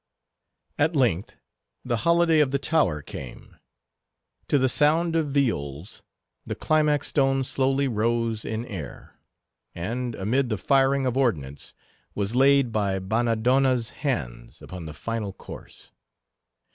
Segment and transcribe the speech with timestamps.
[0.79, 1.35] At length
[1.85, 3.57] the holiday of the Tower came.
[4.47, 6.01] To the sound of viols,
[6.43, 9.19] the climax stone slowly rose in air,
[9.75, 11.75] and, amid the firing of ordnance,
[12.15, 15.91] was laid by Bannadonna's hands upon the final course.